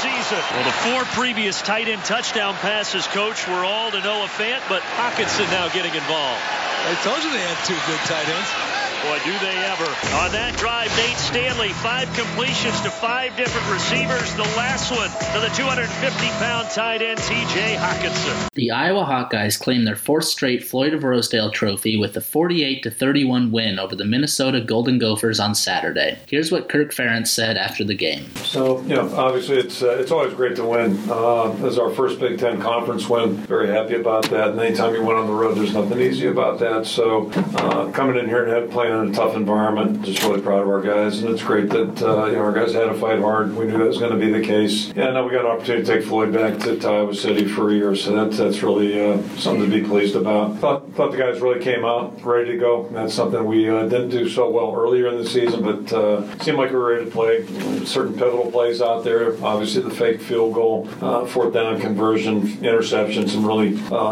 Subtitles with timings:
[0.00, 0.38] Season.
[0.56, 4.80] Well, the four previous tight end touchdown passes, coach, were all to Noah Fant, but
[4.80, 6.40] Hockenson now getting involved.
[6.40, 8.79] I told you they had two good tight ends.
[9.02, 9.88] Boy, do they ever.
[10.20, 14.34] On that drive, Nate Stanley, five completions to five different receivers.
[14.34, 17.76] The last one to the 250-pound tight end, T.J.
[17.76, 18.50] Hockenson.
[18.52, 23.50] The Iowa Hawkeyes claimed their fourth straight Floyd of Rosedale trophy with a 48 31
[23.50, 26.18] win over the Minnesota Golden Gophers on Saturday.
[26.28, 28.24] Here's what Kirk Ferentz said after the game.
[28.36, 30.98] So, you know, obviously it's uh, it's always great to win.
[31.08, 33.34] Uh, this is our first Big Ten conference win.
[33.34, 34.50] Very happy about that.
[34.50, 36.84] And anytime you win on the road, there's nothing easy about that.
[36.84, 40.62] So, uh, coming in here and had, playing in a tough environment, just really proud
[40.62, 41.22] of our guys.
[41.22, 43.56] And it's great that uh, you know our guys had to fight hard.
[43.56, 44.88] We knew that was going to be the case.
[44.88, 47.70] And now we got an opportunity to take Floyd back to, to Iowa City for
[47.70, 47.94] a year.
[47.94, 50.58] So that's that's really uh, something to be pleased about.
[50.58, 52.88] Thought thought the guys really came out ready to go.
[52.92, 56.58] That's something we uh, didn't do so well earlier in the season, but uh, seemed
[56.58, 57.46] like we were ready to play.
[57.84, 59.32] Certain pivotal plays out there.
[59.44, 63.70] Obviously, the fake field goal, uh, fourth down conversion, interception, some really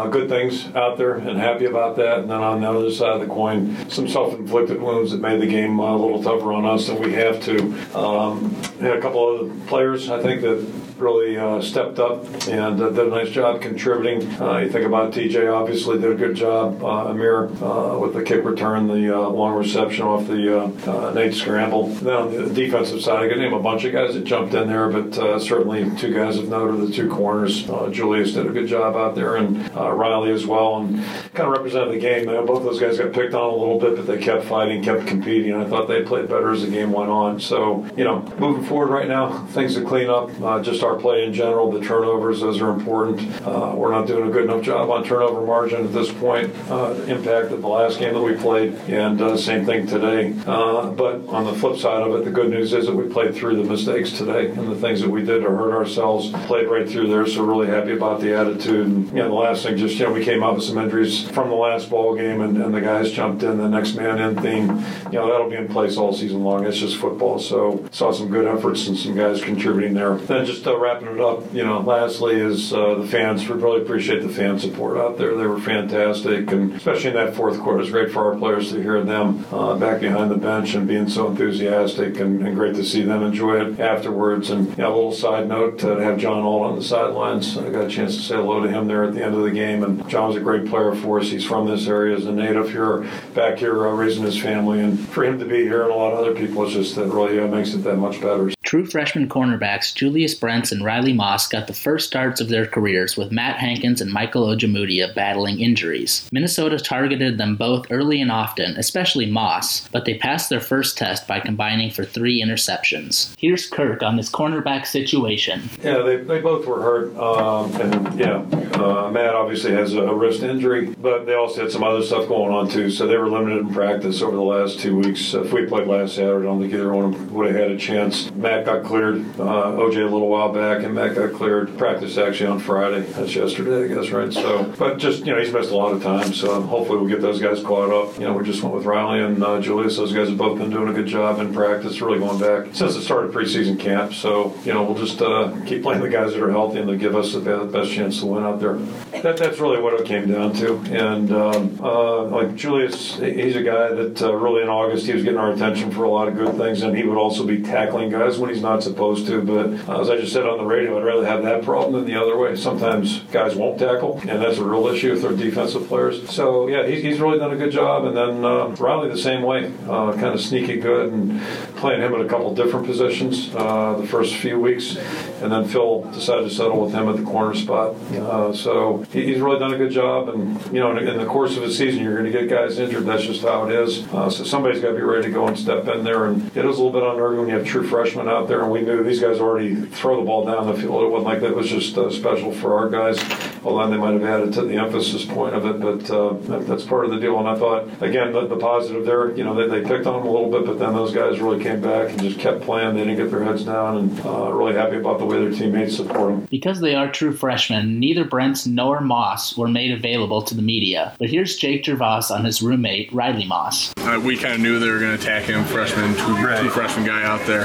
[0.09, 2.19] good things out there, and happy about that.
[2.19, 5.47] And then on the other side of the coin, some self-inflicted wounds that made the
[5.47, 7.59] game a little tougher on us than we have to.
[7.97, 10.65] Um, had a couple of players, I think, that
[10.99, 14.27] really uh, stepped up and uh, did a nice job contributing.
[14.41, 16.83] Uh, you think about TJ, obviously did a good job.
[16.83, 21.87] Uh, Ihmir uh, with the kick return, the long reception off the Nate scramble.
[21.87, 24.67] Then on the defensive side, I could name a bunch of guys that jumped in
[24.67, 27.63] there, but certainly two guys of note are the two corners.
[27.91, 31.93] Julius did a good job out there, and Riley as well, and kind of represented
[31.93, 32.25] the game.
[32.25, 35.53] Both those guys got picked on a little bit, but they kept fighting, kept competing.
[35.55, 37.39] I thought they played better as the game went on.
[37.39, 40.29] So, you know, moving forward right now, things to clean up.
[40.63, 43.19] Just play in general, the turnovers, those are important.
[43.45, 46.53] Uh, we're not doing a good enough job on turnover margin at this point.
[46.69, 50.33] Uh, impact of the last game that we played, and uh, same thing today.
[50.45, 53.35] Uh, but on the flip side of it, the good news is that we played
[53.35, 56.89] through the mistakes today and the things that we did to hurt ourselves, played right
[56.89, 57.25] through there.
[57.27, 58.87] So really happy about the attitude.
[58.87, 61.27] And you know, the last thing, just you know, we came out with some injuries
[61.29, 63.57] from the last ball game, and, and the guys jumped in.
[63.57, 66.65] The next man in theme, you know, that'll be in place all season long.
[66.65, 67.39] It's just football.
[67.39, 70.15] So saw some good efforts and some guys contributing there.
[70.15, 73.47] Then just uh, wrapping it up, you know, lastly is uh, the fans.
[73.47, 75.35] We really appreciate the fan support out there.
[75.35, 78.81] They were fantastic, and especially in that fourth quarter, it's great for our players to
[78.81, 82.83] hear them uh, back behind the bench and being so enthusiastic, and, and great to
[82.83, 84.49] see them enjoy it afterwards.
[84.49, 87.57] And you know, a little side note uh, to have John Alt on the sidelines.
[87.57, 89.51] I got a chance to say hello to him there at the end of the
[89.51, 91.29] game, and John was a great player for us.
[91.29, 94.99] He's from this area, as a native here, back here uh, raising his family, and
[95.09, 97.39] for him to be here and a lot of other people, it's just that really
[97.39, 98.51] uh, makes it that much better.
[98.69, 103.17] True freshman cornerbacks Julius Brents and Riley Moss got the first starts of their careers
[103.17, 106.29] with Matt Hankins and Michael Ojemudia battling injuries.
[106.31, 111.27] Minnesota targeted them both early and often, especially Moss, but they passed their first test
[111.27, 113.33] by combining for three interceptions.
[113.39, 115.67] Here's Kirk on this cornerback situation.
[115.81, 117.17] Yeah, they, they both were hurt.
[117.17, 118.45] Um, and yeah,
[118.79, 122.53] uh, Matt obviously has a wrist injury, but they also had some other stuff going
[122.53, 122.91] on too.
[122.91, 125.33] So they were limited in practice over the last two weeks.
[125.33, 128.29] If we played last Saturday, I don't think either one would have had a chance.
[128.33, 131.77] Matt got cleared, uh, OJ a little while back, and Matt got cleared.
[131.77, 133.01] Practice actually on Friday.
[133.01, 134.31] That's yesterday, I guess, right?
[134.31, 136.33] So, but just, you know, he's missed a lot of time.
[136.33, 138.19] So hopefully we'll get those guys caught up.
[138.19, 139.97] You know, we just went with Riley and uh, Julius.
[139.97, 142.95] Those guys have both been doing a good job in practice, really going back since
[142.95, 144.13] the start of preseason camp.
[144.13, 146.97] So, you know, we'll just uh, keep playing the guys that are healthy and they
[146.97, 147.39] give us the
[147.71, 148.75] best chance to win out there.
[149.21, 150.77] That, that's really what it came down to.
[150.91, 155.23] And um, uh, like Julius, he's a guy that uh, really in August he was
[155.23, 158.09] getting our attention for a lot of good things, and he would also be tackling
[158.09, 159.41] guys when he's not supposed to.
[159.41, 162.05] But uh, as I just said on the radio, I'd rather have that problem than
[162.05, 162.55] the other way.
[162.55, 166.29] Sometimes guys won't tackle, and that's a real issue with their defensive players.
[166.29, 168.05] So yeah, he's, he's really done a good job.
[168.05, 171.41] And then uh, Riley the same way, uh, kind of sneaky good, and
[171.77, 174.97] playing him at a couple different positions uh, the first few weeks,
[175.41, 177.95] and then Phil decided to settle with him at the corner spot.
[178.13, 180.29] Uh, so he, he's really done a good job.
[180.29, 182.79] And you know, in, in the course of a season, you're going to get guys
[182.79, 183.05] injured.
[183.05, 184.07] That's just how it is.
[184.13, 186.25] Uh, so somebody's got to be ready to go and step in there.
[186.25, 188.71] And it is a little bit unnerving when you have true freshmen out there, and
[188.71, 191.03] we knew these guys already throw the ball down the field.
[191.03, 191.51] It wasn't like that.
[191.51, 193.19] It was just uh, special for our guys.
[193.63, 196.83] Although they might have added to the emphasis point of it, but uh, that, that's
[196.83, 197.37] part of the deal.
[197.39, 200.27] And I thought, again, the, the positive there, you know, they, they picked on them
[200.27, 202.95] a little bit, but then those guys really came back and just kept playing.
[202.95, 205.95] They didn't get their heads down, and uh, really happy about the way their teammates
[205.95, 206.47] support them.
[206.49, 211.15] Because they are true freshmen, neither Brents nor Moss were made available to the media.
[211.19, 213.93] But here's Jake Gervase on his roommate, Riley Moss.
[213.97, 216.61] Uh, we kind of knew they were going to attack him, freshman, two, Right.
[216.61, 217.63] two freshman guy out there.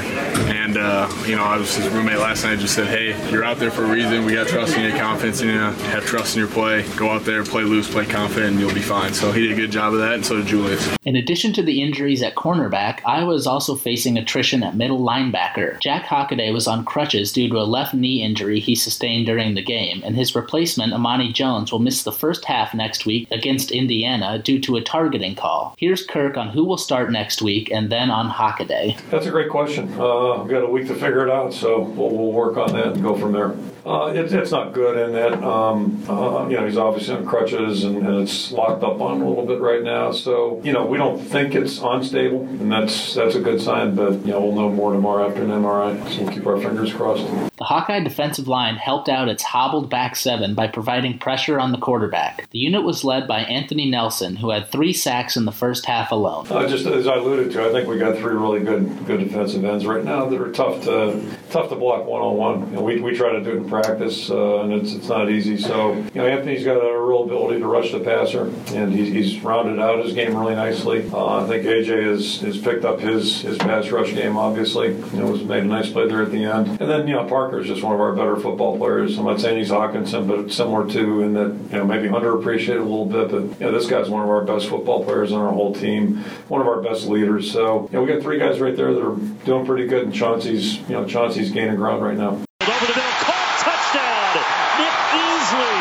[0.51, 3.57] And, uh, you know, I was his roommate last night, just said, hey, you're out
[3.57, 4.25] there for a reason.
[4.25, 6.83] We got trust in you, confidence in you, have trust in your play.
[6.95, 9.13] Go out there, play loose, play confident, and you'll be fine.
[9.13, 10.95] So he did a good job of that, and so did Julius.
[11.03, 15.79] In addition to the injuries at cornerback, Iowa is also facing attrition at middle linebacker.
[15.81, 19.63] Jack Hockaday was on crutches due to a left knee injury he sustained during the
[19.63, 24.39] game, and his replacement, Amani Jones, will miss the first half next week against Indiana
[24.39, 25.75] due to a targeting call.
[25.77, 28.99] Here's Kirk on who will start next week and then on Hockaday.
[29.09, 29.85] That's a great question.
[29.93, 32.93] Uh, we've got a week to figure it out, so we'll, we'll work on that
[32.93, 33.55] and go from there.
[33.85, 35.74] Uh, it, it's not good in that, um,
[36.09, 39.45] uh, you know, he's obviously on crutches and, and it's locked up on a little
[39.45, 40.11] bit right now.
[40.11, 44.13] So, you know, we don't think it's unstable, and that's that's a good sign, but,
[44.25, 47.25] you know, we'll know more tomorrow after an MRI, so we'll keep our fingers crossed.
[47.57, 51.77] The Hawkeye defensive line helped out its hobbled back seven by providing pressure on the
[51.77, 52.49] quarterback.
[52.49, 56.11] The unit was led by Anthony Nelson, who had three sacks in the first half
[56.11, 56.47] alone.
[56.49, 59.63] Uh, just as I alluded to, I think we got three really good good defensive
[59.63, 62.83] ends right now that are tough to tough to block one on one.
[62.83, 65.57] We we try to do it in practice, uh, and it's it's not easy.
[65.65, 69.41] So you know, Anthony's got a real ability to rush the passer, and he's, he's
[69.41, 71.09] rounded out his game really nicely.
[71.11, 74.37] Uh, I think AJ has has picked up his his pass rush game.
[74.37, 76.67] Obviously, you know, was made a nice play there at the end.
[76.79, 79.17] And then you know, Parker's just one of our better football players.
[79.17, 82.83] I'm not saying he's Hockenson, but similar to in that you know maybe underappreciated a
[82.83, 83.31] little bit.
[83.31, 86.17] But you know, this guy's one of our best football players on our whole team,
[86.47, 87.51] one of our best leaders.
[87.51, 89.15] So you know, we got three guys right there that are
[89.45, 92.29] doing pretty good, and Chauncey's you know Chauncey's gaining ground right now.
[92.61, 94.35] Over the middle, caught touchdown.
[94.77, 95.79] Nick Easley.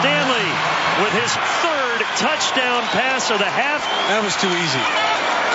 [0.00, 0.48] Stanley
[1.02, 1.32] with his
[1.64, 3.80] third touchdown pass of the half.
[4.12, 4.84] That was too easy.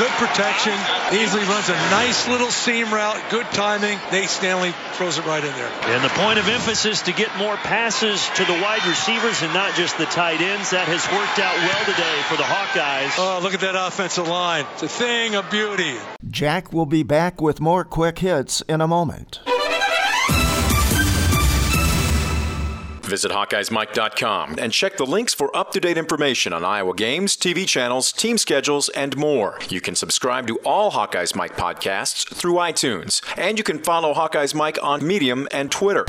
[0.01, 0.73] Good protection.
[1.13, 3.21] Easley runs a nice little seam route.
[3.29, 3.97] Good timing.
[4.11, 5.71] Nate Stanley throws it right in there.
[5.95, 9.75] And the point of emphasis to get more passes to the wide receivers and not
[9.75, 10.71] just the tight ends.
[10.71, 13.15] That has worked out well today for the Hawkeyes.
[13.17, 14.65] Oh, look at that offensive line.
[14.73, 15.95] It's a thing of beauty.
[16.27, 19.39] Jack will be back with more quick hits in a moment.
[23.05, 27.67] Visit HawkeyesMike.com and check the links for up to date information on Iowa games, TV
[27.67, 29.59] channels, team schedules, and more.
[29.69, 34.55] You can subscribe to all Hawkeyes Mike podcasts through iTunes, and you can follow Hawkeyes
[34.55, 36.05] Mike on Medium and Twitter.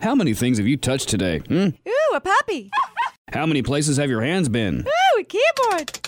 [0.00, 1.40] How many things have you touched today?
[1.40, 1.68] Hmm?
[1.86, 2.70] Ooh, a puppy.
[3.32, 4.86] How many places have your hands been?
[4.86, 6.07] Ooh, a keyboard.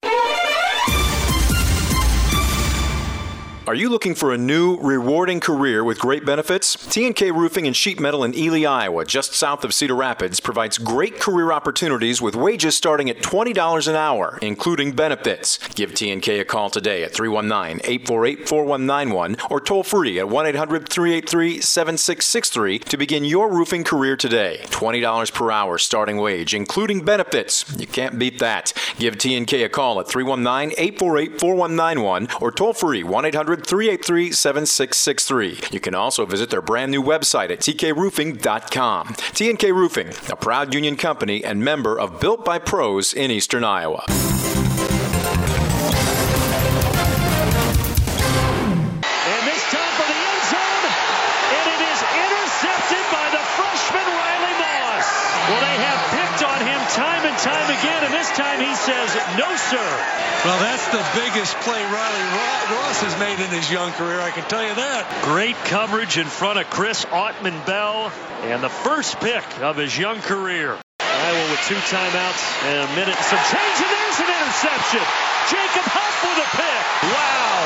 [3.71, 6.75] Are you looking for a new, rewarding career with great benefits?
[6.75, 11.21] TNK Roofing and Sheet Metal in Ely, Iowa, just south of Cedar Rapids, provides great
[11.21, 15.57] career opportunities with wages starting at $20 an hour, including benefits.
[15.69, 20.89] Give TNK a call today at 319 848 4191 or toll free at 1 800
[20.89, 24.59] 383 7663 to begin your roofing career today.
[24.65, 27.63] $20 per hour starting wage, including benefits.
[27.79, 28.73] You can't beat that.
[28.97, 35.59] Give TNK a call at 319 848 4191 or toll free 1 800 383 7663.
[35.71, 39.07] You can also visit their brand new website at tkroofing.com.
[39.07, 44.05] TNK Roofing, a proud union company and member of Built by Pros in Eastern Iowa.
[49.21, 50.85] And this time for the end zone.
[51.51, 55.07] And it is intercepted by the freshman Riley Moss.
[55.49, 58.03] Well, they have picked on him time and time again.
[58.05, 60.00] And this time he says, no, sir.
[60.41, 62.25] Well, that's the biggest play Riley
[62.73, 65.05] Ross has made in his young career, I can tell you that.
[65.21, 68.09] Great coverage in front of Chris Ottman Bell.
[68.49, 70.81] And the first pick of his young career.
[70.97, 73.77] Iowa with two timeouts and a minute and some change.
[73.85, 75.05] And there's an interception.
[75.45, 76.85] Jacob Huff with a pick.
[77.05, 77.61] Wow.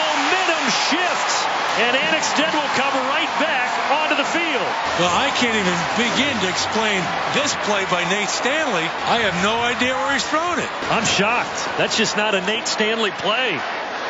[0.00, 1.36] Momentum shifts.
[1.76, 3.55] And Annexton will come right back onto
[4.26, 4.70] the field.
[4.98, 7.02] Well, I can't even begin to explain
[7.34, 8.82] this play by Nate Stanley.
[8.82, 10.70] I have no idea where he's thrown it.
[10.90, 11.78] I'm shocked.
[11.78, 13.52] That's just not a Nate Stanley play.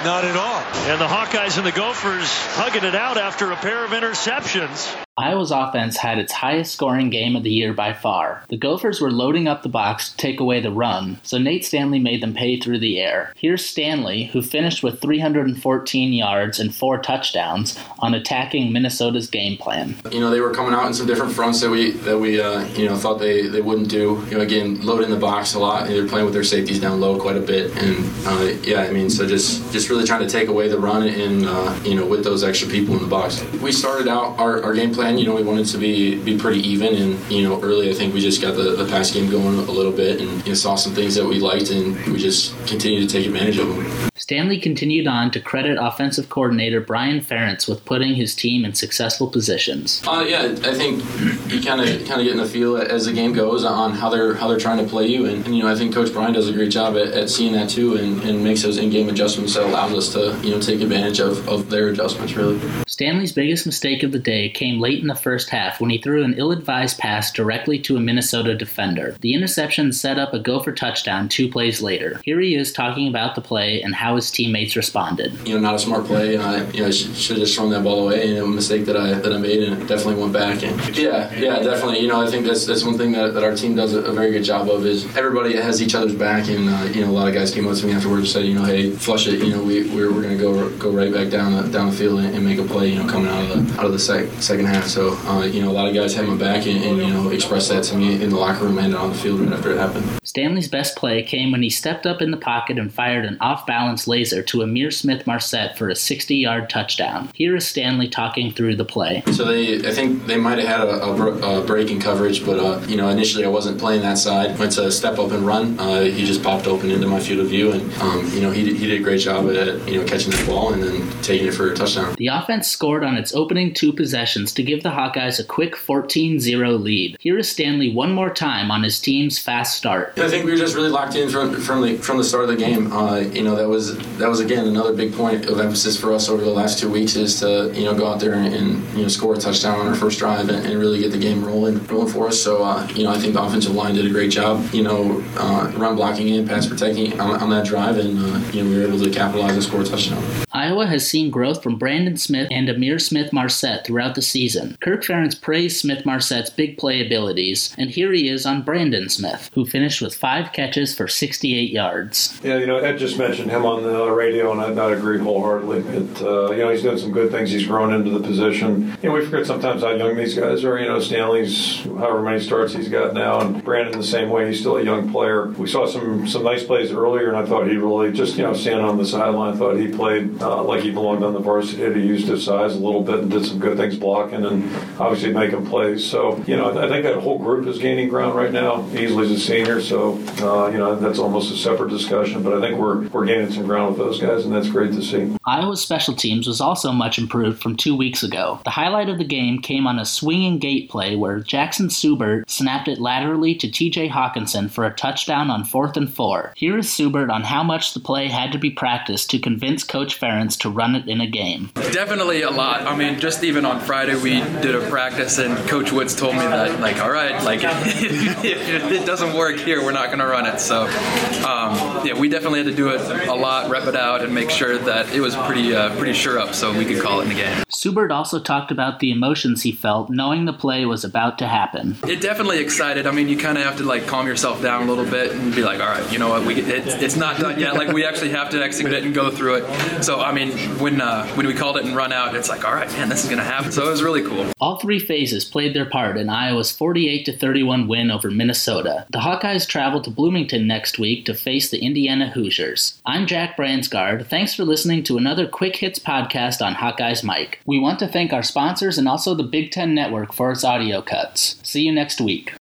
[0.05, 0.61] Not at all.
[0.91, 5.06] And the Hawkeyes and the Gophers hugging it out after a pair of interceptions.
[5.19, 8.43] Iowa's offense had its highest scoring game of the year by far.
[8.51, 11.99] The Gophers were loading up the box to take away the run, so Nate Stanley
[11.99, 13.33] made them pay through the air.
[13.35, 19.97] Here's Stanley, who finished with 314 yards and four touchdowns on attacking Minnesota's game plan.
[20.13, 22.67] You know, they were coming out in some different fronts that we that we uh,
[22.75, 24.23] you know thought they, they wouldn't do.
[24.29, 25.89] You know, again, loading the box a lot.
[25.89, 29.09] They're playing with their safeties down low quite a bit, and uh, yeah, I mean,
[29.09, 32.23] so just just really trying to take away the run and uh, you know with
[32.23, 33.43] those extra people in the box.
[33.63, 35.06] We started out our, our game plan.
[35.11, 38.15] You know, we wanted to be be pretty even, and you know, early I think
[38.15, 40.75] we just got the, the pass game going a little bit, and you know, saw
[40.75, 44.11] some things that we liked, and we just continued to take advantage of them.
[44.17, 49.29] Stanley continued on to credit offensive coordinator Brian Ferentz with putting his team in successful
[49.29, 50.03] positions.
[50.07, 51.05] Uh, yeah, I think
[51.53, 54.09] you kind of kind of get in the feel as the game goes on how
[54.09, 56.33] they're how they're trying to play you, and, and you know I think Coach Brian
[56.33, 59.55] does a great job at, at seeing that too, and, and makes those in-game adjustments
[59.55, 62.61] that allows us to you know take advantage of, of their adjustments really.
[62.87, 66.25] Stanley's biggest mistake of the day came late in the first half when he threw
[66.25, 69.17] an ill-advised pass directly to a Minnesota defender.
[69.21, 72.21] The interception set up a Gopher touchdown two plays later.
[72.25, 75.33] Here he is talking about the play and how his teammates responded.
[75.47, 76.37] You know, not a smart play.
[76.37, 78.97] I, you know, I should, have just thrown that ball away, and a mistake that
[78.97, 80.63] I that I made, and it definitely went back.
[80.63, 82.01] And yeah, yeah, definitely.
[82.01, 84.13] You know, I think that's that's one thing that, that our team does a, a
[84.13, 87.13] very good job of is everybody has each other's back, and uh, you know, a
[87.13, 89.43] lot of guys came up to me afterwards and said, you know, hey, flush it.
[89.43, 92.21] You know, we we're, we're gonna go go right back down the down the field
[92.21, 92.89] and, and make a play.
[92.89, 94.86] You know, coming out of the out of the sec, second half.
[94.87, 97.31] So uh, you know, a lot of guys had my back, and, and you know,
[97.31, 99.79] expressed that to me in the locker room and on the field right after it
[99.79, 100.07] happened.
[100.23, 104.07] Stanley's best play came when he stepped up in the pocket and fired an off-balance
[104.07, 107.31] laser to Ihmir Smith-Marsette for a 60-yard touchdown.
[107.35, 109.23] Here is Stanley talking through the play.
[109.33, 112.59] So they, I think they might have had a, a, a break in coverage, but
[112.59, 114.59] uh, you know, initially I wasn't playing that side.
[114.59, 115.79] Went to step up and run.
[115.79, 118.75] Uh, he just popped open into my field of view, and um, you know, he,
[118.75, 121.55] he did a great job at you know catching the ball and then taking it
[121.55, 122.15] for a touchdown.
[122.19, 126.83] The offense scored on its opening two possessions to give the Hawkeyes a quick 14-0
[126.83, 127.17] lead.
[127.21, 130.15] Here is Stanley one more time on his team's fast start.
[130.19, 132.51] I think we were just really locked in from, from the from the start of
[132.51, 132.93] the game.
[132.93, 136.29] Uh, you know, that was that was again another big point of emphasis for us
[136.29, 139.03] over the last two weeks is to you know go out there and, and you
[139.03, 141.85] know score a touchdown on our first drive and, and really get the game rolling
[141.89, 142.41] rolling for us.
[142.41, 144.65] So uh, you know, I think the offensive line did a great job.
[144.73, 148.63] You know, uh, run blocking and pass protecting on, on that drive, and uh, you
[148.63, 150.23] know we were able to capitalize and score a touchdown.
[150.53, 154.66] Iowa has seen growth from Brandon Smith and Ihmir Smith-Marsette throughout the season.
[154.81, 159.65] Kirk Ferentz praised Smith-Marsette's big play abilities, and here he is on Brandon Smith, who
[159.67, 162.39] finished with five catches for 68 yards.
[162.43, 165.79] Yeah, you know, Ed just mentioned him on the radio, and I, I agree wholeheartedly.
[165.79, 167.51] It, uh, you know, he's doing some good things.
[167.51, 168.97] He's grown into the position.
[169.03, 170.79] You know, we forget sometimes how young these guys are.
[170.79, 174.49] You know, Stanley's however many starts he's got now, and Brandon the same way.
[174.49, 175.49] He's still a young player.
[175.49, 178.55] We saw some some nice plays earlier, and I thought he really just you know
[178.55, 179.57] standing on the sideline.
[179.57, 182.01] Thought he played uh, like he belonged on the varsity.
[182.01, 185.33] He used his size a little bit and did some good things blocking and obviously
[185.33, 186.05] making plays.
[186.05, 188.83] So you know, I think that whole group is gaining ground right now.
[188.91, 192.43] Easley's a senior, so uh, you know that's almost a separate discussion.
[192.43, 195.03] But I think we're we're gaining some ground with those guys, and that's great to
[195.03, 195.35] see.
[195.45, 198.61] Iowa's special teams was also much improved from two weeks ago.
[198.65, 202.89] The highlight of the game came on a swinging gate play where Jackson Subbert snapped
[202.89, 206.53] it laterally to TJ Hockenson for a touchdown on fourth and four.
[206.57, 210.19] Here is Subbert on how much the play had to be practiced to convince Coach
[210.19, 211.71] Ferentz to run it in a game.
[211.93, 212.83] Definitely a lot.
[212.83, 216.43] I mean, just even on Friday we did a practice and Coach Woods told me
[216.43, 220.47] that, like, all right, like if it doesn't work here, we're not going to run
[220.47, 220.61] it.
[220.61, 224.35] So, um, yeah, we definitely had to do it a lot, rep it out, and
[224.35, 227.25] make sure that it was pretty uh, pretty sure up so we could call it
[227.25, 227.63] in the game.
[227.69, 231.97] Subbert also talked about the emotions he felt knowing the play was about to happen.
[232.07, 233.07] It definitely excited.
[233.07, 235.55] I mean, you kind of have to like calm yourself down a little bit and
[235.55, 237.75] be like, all right, you know what, we it's, it's not done yet.
[237.75, 240.03] Like we actually have to execute it and go through it.
[240.03, 242.75] So I mean, when uh, when we called it and run out, it's like, all
[242.75, 243.73] right, man, this is gonna happen.
[243.73, 244.53] So it was really cool.
[244.61, 249.07] All three phases played their part in Iowa's 48 to 31 win over Minnesota.
[249.11, 253.01] The Hawkeyes travel to Bloomington next week to face the Indiana Hoosiers.
[253.05, 254.27] I'm Jack Bransgard.
[254.29, 257.61] Thanks for listening to another Quick Hits podcast on Hawkeyes Mike.
[257.67, 261.03] We want to thank our sponsors and also the Big Ten Network for its audio
[261.03, 261.61] cuts.
[261.63, 262.53] See you next week.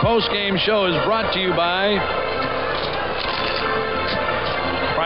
[0.00, 2.29] Post game show is brought to you by.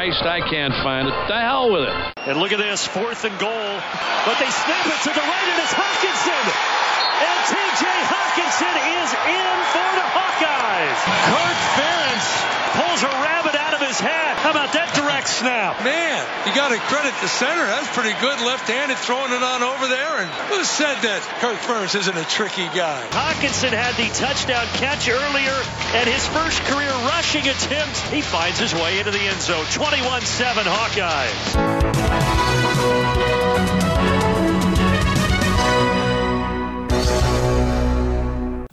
[0.05, 1.15] Christ, I can't find it.
[1.29, 2.29] The hell with it.
[2.29, 3.49] And look at this, fourth and goal.
[3.49, 6.94] But they snap it to the right, and it's Hockenson.
[7.15, 7.85] And T.J.
[7.87, 10.99] Hockenson is in for the Hawkeyes.
[11.31, 12.29] Kirk Ferentz
[12.75, 14.37] pulls a rabbit out of his hat.
[14.43, 15.79] How about that direct snap?
[15.85, 17.63] Man, you got to credit the center.
[17.65, 20.19] That's pretty good left-handed throwing it on over there.
[20.19, 23.07] And who said that Kirk Ferentz isn't a tricky guy?
[23.15, 25.55] Hockenson had the touchdown catch earlier
[25.95, 27.97] and his first career rushing attempt.
[28.11, 29.65] He finds his way into the end zone.
[29.71, 32.54] 21-7 Hawkeyes.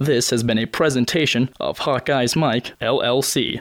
[0.02, 3.60] This has been a presentation of Hawkeyes Mike, LLC.